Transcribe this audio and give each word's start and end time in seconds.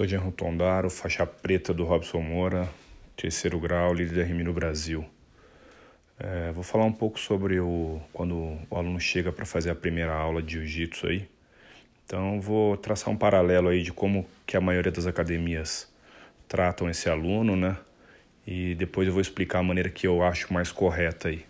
Sou 0.00 0.06
Jean 0.06 0.30
Tondaro, 0.30 0.88
faixa 0.88 1.26
preta 1.26 1.74
do 1.74 1.84
Robson 1.84 2.22
Moura, 2.22 2.66
terceiro 3.14 3.60
grau, 3.60 3.92
líder 3.92 4.24
RMI 4.24 4.44
no 4.44 4.52
Brasil. 4.54 5.04
É, 6.18 6.50
vou 6.52 6.64
falar 6.64 6.86
um 6.86 6.92
pouco 6.92 7.20
sobre 7.20 7.60
o 7.60 8.00
quando 8.10 8.34
o 8.70 8.76
aluno 8.78 8.98
chega 8.98 9.30
para 9.30 9.44
fazer 9.44 9.68
a 9.68 9.74
primeira 9.74 10.14
aula 10.14 10.40
de 10.40 10.54
jiu-jitsu 10.54 11.06
aí. 11.06 11.28
Então 12.06 12.40
vou 12.40 12.78
traçar 12.78 13.12
um 13.12 13.16
paralelo 13.16 13.68
aí 13.68 13.82
de 13.82 13.92
como 13.92 14.26
que 14.46 14.56
a 14.56 14.60
maioria 14.62 14.90
das 14.90 15.06
academias 15.06 15.92
tratam 16.48 16.88
esse 16.88 17.10
aluno, 17.10 17.54
né? 17.54 17.76
E 18.46 18.74
depois 18.76 19.06
eu 19.06 19.12
vou 19.12 19.20
explicar 19.20 19.58
a 19.58 19.62
maneira 19.62 19.90
que 19.90 20.06
eu 20.06 20.22
acho 20.22 20.50
mais 20.50 20.72
correta 20.72 21.28
aí. 21.28 21.44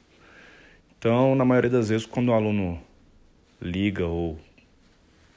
Então, 0.98 1.36
na 1.36 1.44
maioria 1.44 1.70
das 1.70 1.88
vezes, 1.88 2.04
quando 2.04 2.30
o 2.30 2.34
aluno 2.34 2.82
liga 3.62 4.08
ou 4.08 4.40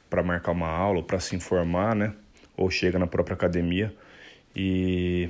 para 0.09 0.23
marcar 0.23 0.53
uma 0.53 0.67
aula, 0.67 1.03
para 1.03 1.19
se 1.19 1.35
informar, 1.35 1.95
né? 1.95 2.15
Ou 2.55 2.69
chega 2.69 2.99
na 2.99 3.07
própria 3.07 3.33
academia 3.33 3.93
e 4.55 5.29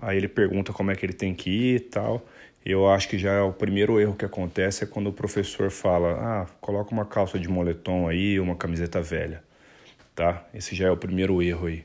aí 0.00 0.16
ele 0.16 0.28
pergunta 0.28 0.72
como 0.72 0.90
é 0.90 0.94
que 0.94 1.04
ele 1.04 1.12
tem 1.12 1.34
que 1.34 1.50
ir 1.50 1.76
e 1.76 1.80
tal. 1.80 2.24
Eu 2.64 2.88
acho 2.88 3.08
que 3.08 3.18
já 3.18 3.32
é 3.32 3.40
o 3.40 3.52
primeiro 3.52 4.00
erro 4.00 4.14
que 4.14 4.24
acontece 4.24 4.84
é 4.84 4.86
quando 4.86 5.08
o 5.08 5.12
professor 5.12 5.70
fala: 5.70 6.12
"Ah, 6.20 6.46
coloca 6.60 6.92
uma 6.92 7.04
calça 7.04 7.38
de 7.38 7.48
moletom 7.48 8.08
aí, 8.08 8.40
uma 8.40 8.54
camiseta 8.56 9.02
velha". 9.02 9.42
Tá? 10.14 10.44
Esse 10.54 10.74
já 10.74 10.86
é 10.86 10.90
o 10.90 10.96
primeiro 10.96 11.42
erro 11.42 11.66
aí. 11.66 11.84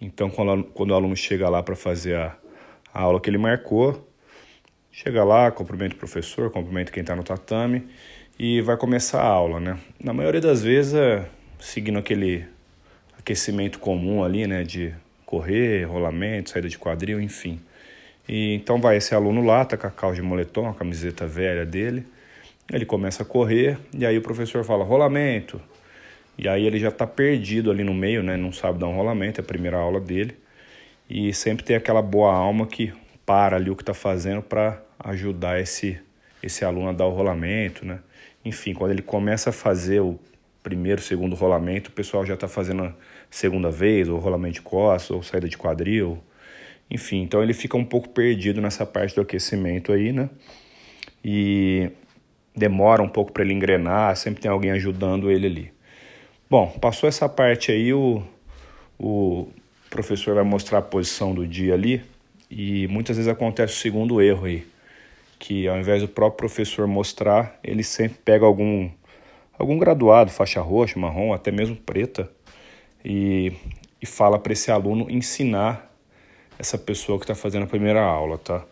Então, 0.00 0.30
quando, 0.30 0.64
quando 0.64 0.90
o 0.92 0.94
aluno 0.94 1.14
chega 1.14 1.48
lá 1.48 1.62
para 1.62 1.76
fazer 1.76 2.16
a, 2.16 2.36
a 2.92 3.00
aula 3.02 3.20
que 3.20 3.28
ele 3.28 3.36
marcou, 3.38 4.08
chega 4.90 5.22
lá, 5.22 5.50
cumprimenta 5.50 5.94
o 5.94 5.98
professor, 5.98 6.50
cumprimenta 6.50 6.90
quem 6.90 7.02
está 7.02 7.14
no 7.14 7.22
tatame 7.22 7.86
e 8.38 8.62
vai 8.62 8.76
começar 8.78 9.20
a 9.20 9.26
aula, 9.26 9.60
né? 9.60 9.78
Na 10.02 10.14
maioria 10.14 10.40
das 10.40 10.62
vezes 10.62 10.94
é 10.94 11.28
seguindo 11.58 11.98
aquele 11.98 12.46
aquecimento 13.30 13.78
comum 13.78 14.24
ali, 14.24 14.44
né, 14.44 14.64
de 14.64 14.92
correr, 15.24 15.84
rolamento, 15.84 16.50
saída 16.50 16.68
de 16.68 16.76
quadril, 16.76 17.20
enfim. 17.20 17.60
E, 18.28 18.54
então 18.54 18.80
vai 18.80 18.96
esse 18.96 19.14
aluno 19.14 19.44
lá, 19.44 19.64
tá 19.64 19.76
com 19.76 19.86
a 19.86 19.90
calça 19.90 20.16
de 20.16 20.22
moletom, 20.22 20.68
a 20.68 20.74
camiseta 20.74 21.28
velha 21.28 21.64
dele, 21.64 22.04
ele 22.72 22.84
começa 22.84 23.22
a 23.22 23.26
correr 23.26 23.78
e 23.96 24.04
aí 24.04 24.18
o 24.18 24.22
professor 24.22 24.64
fala 24.64 24.84
rolamento. 24.84 25.60
E 26.36 26.48
aí 26.48 26.66
ele 26.66 26.80
já 26.80 26.88
está 26.88 27.06
perdido 27.06 27.70
ali 27.70 27.84
no 27.84 27.94
meio, 27.94 28.20
né, 28.20 28.36
não 28.36 28.52
sabe 28.52 28.80
dar 28.80 28.88
um 28.88 28.96
rolamento, 28.96 29.40
é 29.40 29.44
a 29.44 29.46
primeira 29.46 29.76
aula 29.76 30.00
dele. 30.00 30.36
E 31.08 31.32
sempre 31.32 31.64
tem 31.64 31.76
aquela 31.76 32.02
boa 32.02 32.34
alma 32.34 32.66
que 32.66 32.92
para 33.24 33.56
ali 33.56 33.70
o 33.70 33.76
que 33.76 33.82
está 33.82 33.94
fazendo 33.94 34.42
para 34.42 34.82
ajudar 34.98 35.60
esse 35.60 36.00
esse 36.42 36.64
aluno 36.64 36.88
a 36.88 36.92
dar 36.92 37.04
o 37.04 37.10
rolamento, 37.10 37.84
né? 37.84 37.98
Enfim, 38.42 38.72
quando 38.72 38.92
ele 38.92 39.02
começa 39.02 39.50
a 39.50 39.52
fazer 39.52 40.00
o 40.00 40.18
primeiro, 40.62 41.00
segundo 41.00 41.34
rolamento, 41.34 41.88
o 41.88 41.92
pessoal 41.92 42.24
já 42.24 42.34
está 42.34 42.48
fazendo 42.48 42.84
a 42.84 42.94
segunda 43.30 43.70
vez, 43.70 44.08
ou 44.08 44.18
rolamento 44.18 44.54
de 44.54 44.62
costas, 44.62 45.10
ou 45.10 45.22
saída 45.22 45.48
de 45.48 45.56
quadril, 45.56 46.18
enfim. 46.90 47.22
Então 47.22 47.42
ele 47.42 47.54
fica 47.54 47.76
um 47.76 47.84
pouco 47.84 48.08
perdido 48.08 48.60
nessa 48.60 48.84
parte 48.84 49.14
do 49.14 49.22
aquecimento 49.22 49.92
aí, 49.92 50.12
né? 50.12 50.28
E 51.24 51.90
demora 52.54 53.02
um 53.02 53.08
pouco 53.08 53.32
para 53.32 53.42
ele 53.42 53.52
engrenar, 53.52 54.16
sempre 54.16 54.42
tem 54.42 54.50
alguém 54.50 54.70
ajudando 54.72 55.30
ele 55.30 55.46
ali. 55.46 55.72
Bom, 56.48 56.68
passou 56.80 57.08
essa 57.08 57.28
parte 57.28 57.70
aí, 57.70 57.92
o, 57.92 58.22
o 58.98 59.48
professor 59.88 60.34
vai 60.34 60.44
mostrar 60.44 60.78
a 60.78 60.82
posição 60.82 61.32
do 61.32 61.46
dia 61.46 61.74
ali, 61.74 62.02
e 62.50 62.88
muitas 62.88 63.16
vezes 63.16 63.30
acontece 63.30 63.74
o 63.74 63.76
segundo 63.76 64.20
erro 64.20 64.46
aí, 64.46 64.66
que 65.38 65.68
ao 65.68 65.78
invés 65.78 66.02
do 66.02 66.08
próprio 66.08 66.48
professor 66.48 66.86
mostrar, 66.88 67.58
ele 67.62 67.84
sempre 67.84 68.18
pega 68.24 68.44
algum 68.44 68.90
algum 69.60 69.78
graduado, 69.78 70.30
faixa 70.30 70.60
roxa, 70.60 70.98
marrom, 70.98 71.34
até 71.34 71.50
mesmo 71.50 71.76
preta, 71.76 72.30
e, 73.04 73.52
e 74.00 74.06
fala 74.06 74.38
para 74.38 74.52
esse 74.54 74.70
aluno 74.70 75.10
ensinar 75.10 75.94
essa 76.58 76.78
pessoa 76.78 77.18
que 77.18 77.24
está 77.24 77.34
fazendo 77.34 77.64
a 77.64 77.66
primeira 77.66 78.02
aula, 78.02 78.38
tá? 78.38 78.64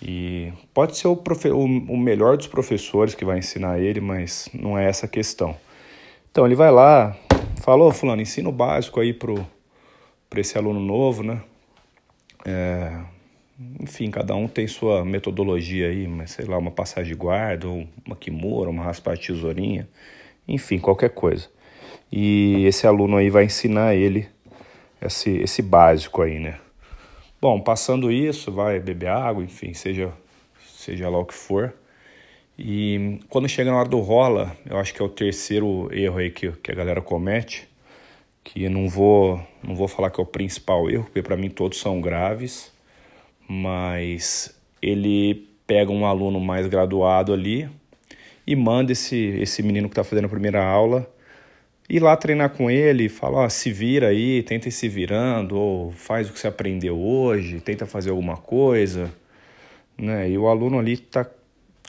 E 0.00 0.52
pode 0.72 0.96
ser 0.96 1.08
o, 1.08 1.16
profe 1.16 1.48
o, 1.48 1.64
o 1.64 1.96
melhor 1.96 2.36
dos 2.36 2.46
professores 2.46 3.14
que 3.14 3.24
vai 3.24 3.38
ensinar 3.38 3.80
ele, 3.80 4.00
mas 4.00 4.48
não 4.54 4.78
é 4.78 4.88
essa 4.88 5.06
a 5.06 5.08
questão. 5.08 5.56
Então 6.30 6.46
ele 6.46 6.54
vai 6.54 6.70
lá, 6.70 7.16
falou, 7.62 7.92
fulano, 7.92 8.22
ensina 8.22 8.48
o 8.48 8.52
básico 8.52 9.00
aí 9.00 9.12
pro 9.12 9.46
para 10.30 10.40
esse 10.40 10.58
aluno 10.58 10.80
novo, 10.80 11.22
né? 11.22 11.40
É, 12.44 13.00
enfim, 13.58 14.10
cada 14.10 14.34
um 14.34 14.48
tem 14.48 14.66
sua 14.66 15.04
metodologia 15.04 15.88
aí, 15.88 16.08
mas 16.08 16.32
sei 16.32 16.44
lá, 16.44 16.58
uma 16.58 16.70
passagem 16.70 17.12
de 17.12 17.18
guarda, 17.18 17.68
ou 17.68 17.86
uma 18.04 18.16
kimura, 18.16 18.68
uma 18.68 18.82
raspar 18.82 19.16
tesourinha, 19.16 19.88
enfim, 20.46 20.78
qualquer 20.78 21.10
coisa. 21.10 21.48
E 22.10 22.64
esse 22.66 22.86
aluno 22.86 23.16
aí 23.16 23.30
vai 23.30 23.44
ensinar 23.44 23.94
ele 23.94 24.28
esse, 25.00 25.30
esse 25.38 25.62
básico 25.62 26.22
aí, 26.22 26.38
né? 26.38 26.58
Bom, 27.40 27.60
passando 27.60 28.10
isso, 28.10 28.50
vai 28.50 28.80
beber 28.80 29.08
água, 29.08 29.44
enfim, 29.44 29.74
seja, 29.74 30.12
seja 30.66 31.08
lá 31.08 31.18
o 31.18 31.24
que 31.24 31.34
for. 31.34 31.74
E 32.58 33.20
quando 33.28 33.48
chega 33.48 33.70
na 33.70 33.76
hora 33.76 33.88
do 33.88 34.00
rola, 34.00 34.56
eu 34.64 34.78
acho 34.78 34.94
que 34.94 35.02
é 35.02 35.04
o 35.04 35.08
terceiro 35.08 35.88
erro 35.92 36.18
aí 36.18 36.30
que, 36.30 36.50
que 36.52 36.72
a 36.72 36.74
galera 36.74 37.02
comete, 37.02 37.68
que 38.42 38.68
não 38.68 38.88
vou, 38.88 39.40
não 39.62 39.74
vou 39.76 39.88
falar 39.88 40.10
que 40.10 40.20
é 40.20 40.22
o 40.22 40.26
principal 40.26 40.90
erro, 40.90 41.04
porque 41.04 41.22
para 41.22 41.36
mim 41.36 41.50
todos 41.50 41.78
são 41.78 42.00
graves 42.00 42.73
mas 43.48 44.54
ele 44.80 45.48
pega 45.66 45.90
um 45.90 46.06
aluno 46.06 46.40
mais 46.40 46.66
graduado 46.66 47.32
ali 47.32 47.68
e 48.46 48.54
manda 48.54 48.92
esse, 48.92 49.16
esse 49.16 49.62
menino 49.62 49.88
que 49.88 49.92
está 49.92 50.04
fazendo 50.04 50.26
a 50.26 50.28
primeira 50.28 50.64
aula 50.64 51.08
ir 51.88 52.00
lá 52.00 52.16
treinar 52.16 52.50
com 52.50 52.70
ele, 52.70 53.08
fala, 53.08 53.38
ó, 53.38 53.48
se 53.48 53.70
vira 53.70 54.08
aí, 54.08 54.42
tenta 54.42 54.68
ir 54.68 54.72
se 54.72 54.88
virando, 54.88 55.56
ou 55.56 55.92
faz 55.92 56.28
o 56.28 56.32
que 56.32 56.38
você 56.38 56.48
aprendeu 56.48 56.98
hoje, 56.98 57.60
tenta 57.60 57.86
fazer 57.86 58.10
alguma 58.10 58.36
coisa, 58.36 59.12
né? 59.96 60.30
E 60.30 60.38
o 60.38 60.48
aluno 60.48 60.78
ali 60.78 60.94
está 60.94 61.26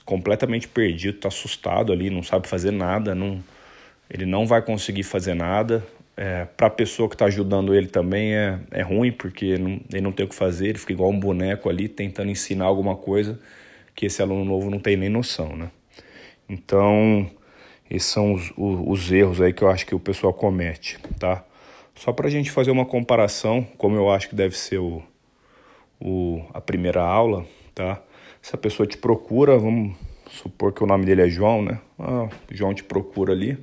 completamente 0.04 0.68
perdido, 0.68 1.16
está 1.16 1.28
assustado 1.28 1.92
ali, 1.92 2.10
não 2.10 2.22
sabe 2.22 2.46
fazer 2.46 2.70
nada, 2.70 3.14
não, 3.14 3.42
ele 4.08 4.26
não 4.26 4.46
vai 4.46 4.62
conseguir 4.62 5.02
fazer 5.02 5.34
nada, 5.34 5.84
é, 6.16 6.46
para 6.46 6.68
a 6.68 6.70
pessoa 6.70 7.08
que 7.08 7.14
está 7.14 7.26
ajudando 7.26 7.74
ele 7.74 7.88
também 7.88 8.34
é, 8.34 8.58
é 8.70 8.82
ruim, 8.82 9.12
porque 9.12 9.58
não, 9.58 9.80
ele 9.92 10.00
não 10.00 10.12
tem 10.12 10.24
o 10.24 10.28
que 10.28 10.34
fazer, 10.34 10.68
ele 10.68 10.78
fica 10.78 10.92
igual 10.92 11.10
um 11.10 11.20
boneco 11.20 11.68
ali 11.68 11.88
tentando 11.88 12.30
ensinar 12.30 12.64
alguma 12.64 12.96
coisa 12.96 13.38
que 13.94 14.06
esse 14.06 14.22
aluno 14.22 14.44
novo 14.44 14.70
não 14.70 14.78
tem 14.78 14.96
nem 14.96 15.08
noção, 15.08 15.56
né? 15.56 15.70
Então, 16.48 17.28
esses 17.90 18.08
são 18.08 18.32
os, 18.32 18.52
os, 18.56 19.04
os 19.04 19.12
erros 19.12 19.40
aí 19.40 19.52
que 19.52 19.62
eu 19.62 19.70
acho 19.70 19.86
que 19.86 19.94
o 19.94 20.00
pessoal 20.00 20.32
comete, 20.32 20.98
tá? 21.18 21.44
Só 21.94 22.12
para 22.12 22.26
a 22.28 22.30
gente 22.30 22.50
fazer 22.50 22.70
uma 22.70 22.84
comparação, 22.84 23.66
como 23.76 23.96
eu 23.96 24.10
acho 24.10 24.28
que 24.28 24.34
deve 24.34 24.56
ser 24.56 24.78
o, 24.78 25.02
o, 26.00 26.42
a 26.52 26.60
primeira 26.60 27.02
aula, 27.02 27.46
tá? 27.74 28.02
Se 28.40 28.54
a 28.54 28.58
pessoa 28.58 28.86
te 28.86 28.96
procura, 28.96 29.58
vamos 29.58 29.96
supor 30.30 30.72
que 30.72 30.84
o 30.84 30.86
nome 30.86 31.04
dele 31.04 31.22
é 31.22 31.28
João, 31.28 31.62
né? 31.62 31.80
Ah, 31.98 32.28
João 32.50 32.74
te 32.74 32.84
procura 32.84 33.32
ali, 33.32 33.58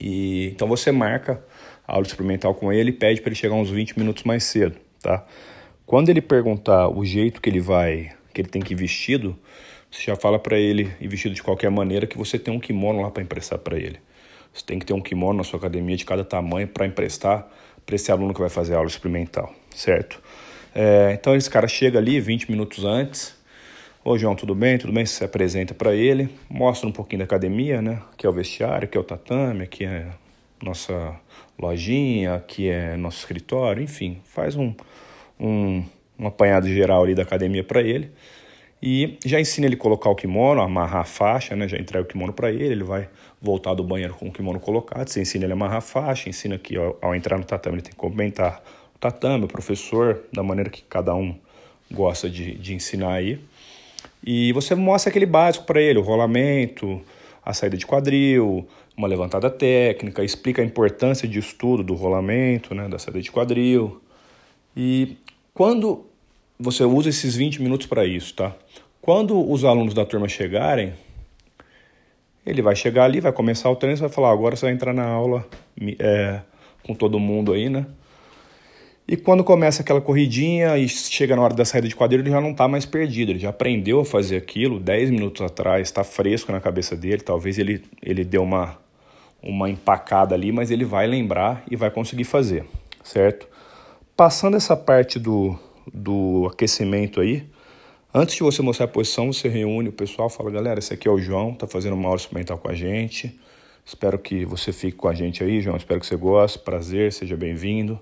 e 0.00 0.48
então 0.54 0.68
você 0.68 0.92
marca 0.92 1.42
a 1.86 1.94
aula 1.94 2.06
experimental 2.06 2.54
com 2.54 2.72
ele 2.72 2.90
e 2.90 2.92
pede 2.92 3.20
para 3.20 3.30
ele 3.30 3.36
chegar 3.36 3.54
uns 3.54 3.70
20 3.70 3.98
minutos 3.98 4.24
mais 4.24 4.44
cedo, 4.44 4.76
tá? 5.00 5.24
Quando 5.84 6.08
ele 6.08 6.20
perguntar 6.20 6.88
o 6.88 7.04
jeito 7.04 7.40
que 7.40 7.48
ele 7.48 7.60
vai, 7.60 8.12
que 8.34 8.40
ele 8.40 8.48
tem 8.48 8.60
que 8.60 8.74
ir 8.74 8.76
vestido, 8.76 9.38
você 9.90 10.02
já 10.02 10.16
fala 10.16 10.38
para 10.38 10.58
ele 10.58 10.92
ir 11.00 11.08
vestido 11.08 11.34
de 11.34 11.42
qualquer 11.42 11.70
maneira 11.70 12.06
que 12.06 12.18
você 12.18 12.38
tem 12.38 12.52
um 12.52 12.58
kimono 12.58 13.02
lá 13.02 13.10
para 13.10 13.22
emprestar 13.22 13.58
para 13.58 13.76
ele. 13.76 13.98
Você 14.52 14.64
tem 14.64 14.78
que 14.78 14.86
ter 14.86 14.94
um 14.94 15.00
kimono 15.00 15.38
na 15.38 15.44
sua 15.44 15.58
academia 15.58 15.96
de 15.96 16.04
cada 16.04 16.24
tamanho 16.24 16.66
para 16.66 16.86
emprestar 16.86 17.46
para 17.84 17.94
esse 17.94 18.10
aluno 18.10 18.34
que 18.34 18.40
vai 18.40 18.48
fazer 18.48 18.74
a 18.74 18.78
aula 18.78 18.88
experimental, 18.88 19.54
certo? 19.74 20.20
É, 20.74 21.12
então 21.12 21.36
esse 21.36 21.48
cara 21.48 21.68
chega 21.68 21.98
ali 21.98 22.18
20 22.20 22.50
minutos 22.50 22.84
antes, 22.84 23.36
Ô 24.08 24.16
João, 24.16 24.36
tudo 24.36 24.54
bem? 24.54 24.78
Tudo 24.78 24.92
bem? 24.92 25.04
Você 25.04 25.14
se 25.16 25.24
apresenta 25.24 25.74
para 25.74 25.92
ele, 25.92 26.28
mostra 26.48 26.88
um 26.88 26.92
pouquinho 26.92 27.18
da 27.18 27.24
academia, 27.24 27.82
né? 27.82 28.00
Aqui 28.12 28.24
é 28.24 28.28
o 28.28 28.32
vestiário, 28.32 28.84
aqui 28.84 28.96
é 28.96 29.00
o 29.00 29.02
tatame, 29.02 29.64
aqui 29.64 29.84
é 29.84 30.06
nossa 30.62 31.16
lojinha, 31.58 32.36
aqui 32.36 32.68
é 32.68 32.96
nosso 32.96 33.18
escritório, 33.18 33.82
enfim, 33.82 34.18
faz 34.22 34.54
um, 34.54 34.72
um, 35.40 35.84
um 36.16 36.24
apanhado 36.28 36.68
geral 36.68 37.02
ali 37.02 37.16
da 37.16 37.24
academia 37.24 37.64
para 37.64 37.82
ele. 37.82 38.12
E 38.80 39.18
já 39.26 39.40
ensina 39.40 39.66
ele 39.66 39.74
a 39.74 39.78
colocar 39.78 40.08
o 40.08 40.14
kimono, 40.14 40.60
amarrar 40.60 41.00
a 41.00 41.04
faixa, 41.04 41.56
né? 41.56 41.66
Já 41.66 41.76
entrega 41.76 42.04
o 42.04 42.08
kimono 42.08 42.32
para 42.32 42.52
ele, 42.52 42.62
ele 42.62 42.84
vai 42.84 43.08
voltar 43.42 43.74
do 43.74 43.82
banheiro 43.82 44.14
com 44.14 44.28
o 44.28 44.32
kimono 44.32 44.60
colocado. 44.60 45.08
Você 45.08 45.20
ensina 45.20 45.46
ele 45.46 45.52
a 45.52 45.56
amarrar 45.56 45.78
a 45.78 45.80
faixa, 45.80 46.28
ensina 46.28 46.56
que 46.56 46.76
ao, 46.76 46.96
ao 47.02 47.12
entrar 47.12 47.38
no 47.38 47.44
tatame 47.44 47.74
ele 47.74 47.82
tem 47.82 47.90
que 47.90 47.98
comentar 47.98 48.62
o 48.94 48.98
tatame, 49.00 49.46
o 49.46 49.48
professor, 49.48 50.22
da 50.32 50.44
maneira 50.44 50.70
que 50.70 50.84
cada 50.84 51.12
um 51.12 51.34
gosta 51.90 52.30
de, 52.30 52.54
de 52.54 52.72
ensinar 52.72 53.14
aí. 53.14 53.40
E 54.26 54.52
você 54.52 54.74
mostra 54.74 55.08
aquele 55.08 55.24
básico 55.24 55.64
para 55.64 55.80
ele, 55.80 56.00
o 56.00 56.02
rolamento, 56.02 57.00
a 57.44 57.54
saída 57.54 57.76
de 57.76 57.86
quadril, 57.86 58.66
uma 58.96 59.06
levantada 59.06 59.48
técnica, 59.48 60.24
explica 60.24 60.60
a 60.60 60.64
importância 60.64 61.28
de 61.28 61.38
estudo 61.38 61.84
do 61.84 61.94
rolamento, 61.94 62.74
né, 62.74 62.88
da 62.88 62.98
saída 62.98 63.22
de 63.22 63.30
quadril. 63.30 64.02
E 64.76 65.16
quando 65.54 66.06
você 66.58 66.82
usa 66.82 67.08
esses 67.08 67.36
20 67.36 67.62
minutos 67.62 67.86
para 67.86 68.04
isso, 68.04 68.34
tá? 68.34 68.52
Quando 69.00 69.48
os 69.48 69.64
alunos 69.64 69.94
da 69.94 70.04
turma 70.04 70.28
chegarem, 70.28 70.94
ele 72.44 72.62
vai 72.62 72.74
chegar 72.74 73.04
ali, 73.04 73.20
vai 73.20 73.32
começar 73.32 73.70
o 73.70 73.76
treino, 73.76 73.96
vai 73.96 74.08
falar, 74.08 74.32
agora 74.32 74.56
você 74.56 74.66
vai 74.66 74.74
entrar 74.74 74.92
na 74.92 75.06
aula 75.06 75.46
é, 76.00 76.40
com 76.82 76.94
todo 76.94 77.20
mundo 77.20 77.52
aí, 77.52 77.68
né? 77.68 77.86
E 79.08 79.16
quando 79.16 79.44
começa 79.44 79.82
aquela 79.82 80.00
corridinha 80.00 80.76
e 80.76 80.88
chega 80.88 81.36
na 81.36 81.42
hora 81.42 81.54
da 81.54 81.64
saída 81.64 81.86
de 81.86 81.94
quadrilha, 81.94 82.22
ele 82.22 82.30
já 82.30 82.40
não 82.40 82.50
está 82.50 82.66
mais 82.66 82.84
perdido, 82.84 83.30
ele 83.30 83.38
já 83.38 83.50
aprendeu 83.50 84.00
a 84.00 84.04
fazer 84.04 84.36
aquilo. 84.36 84.80
10 84.80 85.10
minutos 85.10 85.42
atrás, 85.42 85.86
está 85.86 86.02
fresco 86.02 86.50
na 86.50 86.60
cabeça 86.60 86.96
dele, 86.96 87.22
talvez 87.22 87.56
ele, 87.56 87.84
ele 88.02 88.24
deu 88.24 88.42
uma, 88.42 88.76
uma 89.40 89.70
empacada 89.70 90.34
ali, 90.34 90.50
mas 90.50 90.72
ele 90.72 90.84
vai 90.84 91.06
lembrar 91.06 91.62
e 91.70 91.76
vai 91.76 91.88
conseguir 91.88 92.24
fazer, 92.24 92.64
certo? 93.04 93.46
Passando 94.16 94.56
essa 94.56 94.76
parte 94.76 95.20
do, 95.20 95.56
do 95.94 96.48
aquecimento 96.52 97.20
aí, 97.20 97.46
antes 98.12 98.34
de 98.34 98.42
você 98.42 98.60
mostrar 98.60 98.86
a 98.86 98.88
posição, 98.88 99.32
você 99.32 99.48
reúne 99.48 99.88
o 99.88 99.92
pessoal, 99.92 100.28
fala, 100.28 100.50
galera, 100.50 100.80
esse 100.80 100.92
aqui 100.92 101.06
é 101.06 101.10
o 101.12 101.18
João, 101.18 101.54
tá 101.54 101.68
fazendo 101.68 101.94
uma 101.94 102.08
aula 102.08 102.18
experimental 102.18 102.58
com 102.58 102.68
a 102.68 102.74
gente, 102.74 103.38
espero 103.84 104.18
que 104.18 104.44
você 104.44 104.72
fique 104.72 104.96
com 104.96 105.06
a 105.06 105.14
gente 105.14 105.44
aí, 105.44 105.60
João, 105.60 105.76
espero 105.76 106.00
que 106.00 106.06
você 106.06 106.16
goste, 106.16 106.58
prazer, 106.58 107.12
seja 107.12 107.36
bem-vindo 107.36 108.00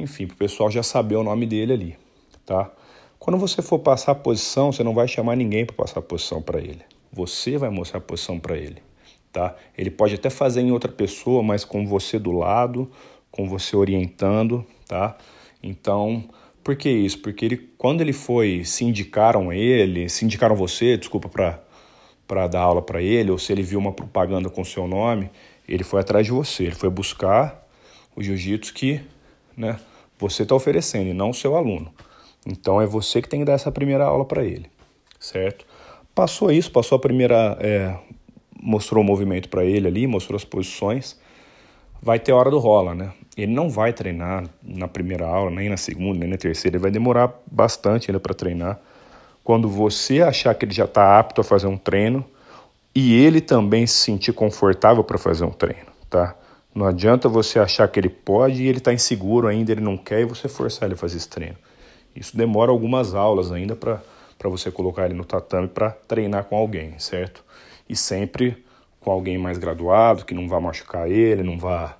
enfim, 0.00 0.26
para 0.26 0.34
o 0.34 0.38
pessoal 0.38 0.70
já 0.70 0.82
saber 0.82 1.16
o 1.16 1.22
nome 1.22 1.46
dele 1.46 1.72
ali, 1.72 1.98
tá? 2.44 2.70
Quando 3.18 3.38
você 3.38 3.60
for 3.60 3.78
passar 3.78 4.12
a 4.12 4.14
posição, 4.14 4.72
você 4.72 4.82
não 4.82 4.94
vai 4.94 5.06
chamar 5.06 5.36
ninguém 5.36 5.66
para 5.66 5.76
passar 5.76 6.00
a 6.00 6.02
posição 6.02 6.40
para 6.40 6.58
ele. 6.58 6.80
Você 7.12 7.58
vai 7.58 7.68
mostrar 7.68 7.98
a 7.98 8.00
posição 8.00 8.40
para 8.40 8.56
ele, 8.56 8.82
tá? 9.30 9.54
Ele 9.76 9.90
pode 9.90 10.14
até 10.14 10.30
fazer 10.30 10.62
em 10.62 10.72
outra 10.72 10.90
pessoa, 10.90 11.42
mas 11.42 11.64
com 11.64 11.86
você 11.86 12.18
do 12.18 12.32
lado, 12.32 12.90
com 13.30 13.46
você 13.48 13.76
orientando, 13.76 14.64
tá? 14.88 15.18
Então, 15.62 16.24
por 16.64 16.76
que 16.76 16.88
isso? 16.88 17.18
Porque 17.18 17.44
ele, 17.44 17.56
quando 17.76 18.00
ele 18.00 18.12
foi, 18.12 18.64
se 18.64 18.84
indicaram 18.84 19.52
ele, 19.52 20.08
se 20.08 20.24
indicaram 20.24 20.56
você, 20.56 20.96
desculpa, 20.96 21.28
para 21.28 21.62
para 22.26 22.46
dar 22.46 22.60
aula 22.60 22.80
para 22.80 23.02
ele, 23.02 23.32
ou 23.32 23.38
se 23.38 23.50
ele 23.50 23.60
viu 23.60 23.76
uma 23.80 23.90
propaganda 23.90 24.48
com 24.48 24.64
seu 24.64 24.86
nome, 24.86 25.28
ele 25.68 25.82
foi 25.82 26.00
atrás 26.00 26.24
de 26.24 26.30
você, 26.30 26.62
ele 26.62 26.76
foi 26.76 26.88
buscar 26.88 27.66
o 28.14 28.22
jiu-jitsu 28.22 28.72
que, 28.72 29.00
né, 29.56 29.80
você 30.20 30.42
está 30.42 30.54
oferecendo 30.54 31.08
e 31.08 31.14
não 31.14 31.30
o 31.30 31.34
seu 31.34 31.56
aluno. 31.56 31.92
Então 32.46 32.80
é 32.80 32.86
você 32.86 33.20
que 33.20 33.28
tem 33.28 33.40
que 33.40 33.46
dar 33.46 33.54
essa 33.54 33.72
primeira 33.72 34.04
aula 34.04 34.24
para 34.24 34.44
ele, 34.44 34.70
certo? 35.18 35.64
Passou 36.14 36.50
isso, 36.50 36.70
passou 36.70 36.96
a 36.96 36.98
primeira, 36.98 37.56
é, 37.60 37.96
mostrou 38.60 39.02
o 39.02 39.06
movimento 39.06 39.48
para 39.48 39.64
ele 39.64 39.88
ali, 39.88 40.06
mostrou 40.06 40.36
as 40.36 40.44
posições. 40.44 41.18
Vai 42.02 42.18
ter 42.18 42.32
hora 42.32 42.50
do 42.50 42.58
rola, 42.58 42.94
né? 42.94 43.12
Ele 43.36 43.52
não 43.52 43.68
vai 43.68 43.92
treinar 43.92 44.44
na 44.62 44.88
primeira 44.88 45.26
aula, 45.26 45.50
nem 45.50 45.68
na 45.68 45.76
segunda, 45.76 46.18
nem 46.18 46.28
na 46.28 46.36
terceira. 46.36 46.76
Ele 46.76 46.82
vai 46.82 46.90
demorar 46.90 47.32
bastante 47.50 48.10
ainda 48.10 48.18
para 48.18 48.34
treinar. 48.34 48.78
Quando 49.44 49.68
você 49.68 50.22
achar 50.22 50.54
que 50.54 50.64
ele 50.64 50.72
já 50.72 50.84
está 50.84 51.18
apto 51.18 51.40
a 51.40 51.44
fazer 51.44 51.66
um 51.66 51.76
treino 51.76 52.24
e 52.94 53.14
ele 53.14 53.40
também 53.40 53.86
se 53.86 53.94
sentir 53.94 54.32
confortável 54.32 55.04
para 55.04 55.18
fazer 55.18 55.44
um 55.44 55.50
treino, 55.50 55.90
tá? 56.08 56.36
Não 56.74 56.86
adianta 56.86 57.28
você 57.28 57.58
achar 57.58 57.88
que 57.88 57.98
ele 57.98 58.08
pode 58.08 58.62
e 58.62 58.68
ele 58.68 58.78
está 58.78 58.92
inseguro 58.92 59.48
ainda, 59.48 59.72
ele 59.72 59.80
não 59.80 59.96
quer 59.96 60.20
e 60.20 60.24
você 60.24 60.48
forçar 60.48 60.86
ele 60.86 60.94
a 60.94 60.96
fazer 60.96 61.16
esse 61.16 61.28
treino. 61.28 61.56
Isso 62.14 62.36
demora 62.36 62.70
algumas 62.70 63.14
aulas 63.14 63.50
ainda 63.50 63.74
para 63.74 64.00
você 64.44 64.70
colocar 64.70 65.06
ele 65.06 65.14
no 65.14 65.24
tatame 65.24 65.68
para 65.68 65.90
treinar 65.90 66.44
com 66.44 66.56
alguém, 66.56 66.98
certo? 66.98 67.44
E 67.88 67.96
sempre 67.96 68.64
com 69.00 69.10
alguém 69.10 69.38
mais 69.38 69.58
graduado, 69.58 70.24
que 70.24 70.34
não 70.34 70.48
vá 70.48 70.60
machucar 70.60 71.10
ele, 71.10 71.42
não 71.42 71.58
vá, 71.58 71.96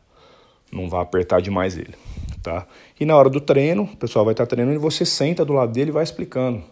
não 0.71 0.89
vá 0.89 1.01
apertar 1.01 1.41
demais 1.41 1.77
ele, 1.77 1.95
tá? 2.43 2.67
E 2.99 3.05
na 3.05 3.17
hora 3.17 3.31
do 3.31 3.41
treino, 3.41 3.85
o 3.85 3.97
pessoal 3.97 4.25
vai 4.25 4.35
estar 4.35 4.47
tá 4.47 4.51
treinando 4.51 4.77
e 4.77 4.79
você 4.79 5.05
senta 5.05 5.45
do 5.45 5.53
lado 5.53 5.73
dele 5.73 5.91
e 5.91 5.93
vai 5.93 6.05
explicando. 6.05 6.63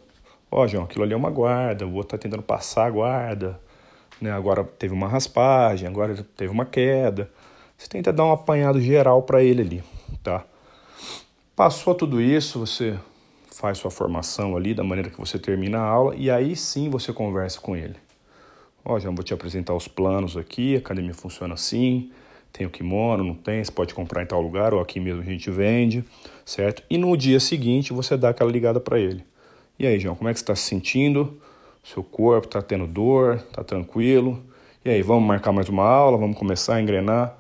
Ó, 0.50 0.62
oh, 0.62 0.68
João, 0.68 0.84
aquilo 0.84 1.04
ali 1.04 1.14
é 1.14 1.16
uma 1.16 1.30
guarda, 1.30 1.86
o 1.86 1.94
outro 1.94 2.14
está 2.14 2.18
tentando 2.18 2.42
passar 2.42 2.86
a 2.86 2.90
guarda, 2.90 3.60
né? 4.20 4.30
agora 4.30 4.64
teve 4.64 4.94
uma 4.94 5.08
raspagem, 5.08 5.88
agora 5.88 6.14
teve 6.36 6.52
uma 6.52 6.64
queda. 6.64 7.30
Você 7.78 7.88
tenta 7.88 8.12
dar 8.12 8.24
um 8.24 8.32
apanhado 8.32 8.80
geral 8.80 9.22
para 9.22 9.40
ele 9.40 9.62
ali, 9.62 9.84
tá? 10.20 10.44
Passou 11.54 11.94
tudo 11.94 12.20
isso, 12.20 12.58
você 12.58 12.98
faz 13.54 13.78
sua 13.78 13.90
formação 13.90 14.56
ali 14.56 14.74
da 14.74 14.82
maneira 14.82 15.08
que 15.08 15.16
você 15.16 15.38
termina 15.38 15.78
a 15.78 15.82
aula 15.82 16.16
e 16.16 16.28
aí 16.28 16.56
sim 16.56 16.90
você 16.90 17.12
conversa 17.12 17.60
com 17.60 17.76
ele. 17.76 17.94
Ó, 18.84 18.98
já 18.98 19.10
vou 19.10 19.22
te 19.22 19.32
apresentar 19.32 19.74
os 19.74 19.86
planos 19.86 20.36
aqui, 20.36 20.74
a 20.74 20.78
academia 20.80 21.14
funciona 21.14 21.54
assim, 21.54 22.10
tem 22.52 22.66
o 22.66 22.70
kimono, 22.70 23.22
não 23.22 23.34
tem, 23.34 23.62
você 23.62 23.70
pode 23.70 23.94
comprar 23.94 24.24
em 24.24 24.26
tal 24.26 24.42
lugar 24.42 24.74
ou 24.74 24.80
aqui 24.80 24.98
mesmo 24.98 25.22
a 25.22 25.24
gente 25.24 25.48
vende, 25.48 26.04
certo? 26.44 26.82
E 26.90 26.98
no 26.98 27.16
dia 27.16 27.38
seguinte 27.38 27.92
você 27.92 28.16
dá 28.16 28.30
aquela 28.30 28.50
ligada 28.50 28.80
para 28.80 28.98
ele. 28.98 29.24
E 29.78 29.86
aí, 29.86 30.00
João, 30.00 30.16
como 30.16 30.28
é 30.28 30.32
que 30.32 30.40
você 30.40 30.42
está 30.42 30.56
se 30.56 30.62
sentindo? 30.62 31.40
Seu 31.84 32.02
corpo 32.02 32.48
está 32.48 32.60
tendo 32.60 32.88
dor? 32.88 33.36
Está 33.36 33.62
tranquilo? 33.62 34.42
E 34.84 34.90
aí, 34.90 35.00
vamos 35.00 35.28
marcar 35.28 35.52
mais 35.52 35.68
uma 35.68 35.84
aula? 35.84 36.18
Vamos 36.18 36.36
começar 36.36 36.74
a 36.74 36.82
engrenar? 36.82 37.38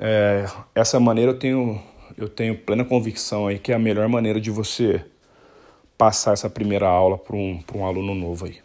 É, 0.00 0.46
essa 0.74 0.98
maneira 0.98 1.32
eu 1.32 1.38
tenho, 1.38 1.80
eu 2.16 2.28
tenho 2.28 2.58
plena 2.58 2.84
convicção 2.84 3.46
aí 3.46 3.58
que 3.58 3.72
é 3.72 3.74
a 3.74 3.78
melhor 3.78 4.08
maneira 4.08 4.40
de 4.40 4.50
você 4.50 5.04
passar 5.96 6.32
essa 6.32 6.50
primeira 6.50 6.88
aula 6.88 7.16
para 7.16 7.36
um, 7.36 7.62
um 7.74 7.86
aluno 7.86 8.14
novo 8.14 8.46
aí. 8.46 8.63